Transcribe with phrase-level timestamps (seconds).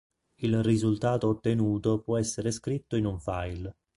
[0.37, 3.75] Il risultato ottenuto può essere scritto in un file.